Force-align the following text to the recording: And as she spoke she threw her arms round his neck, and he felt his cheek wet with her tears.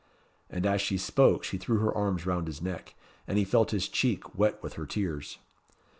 And 0.49 0.65
as 0.65 0.81
she 0.81 0.97
spoke 0.97 1.43
she 1.43 1.59
threw 1.59 1.77
her 1.77 1.93
arms 1.95 2.25
round 2.25 2.47
his 2.47 2.59
neck, 2.59 2.95
and 3.27 3.37
he 3.37 3.43
felt 3.45 3.69
his 3.69 3.87
cheek 3.87 4.35
wet 4.35 4.57
with 4.63 4.73
her 4.73 4.87
tears. 4.87 5.37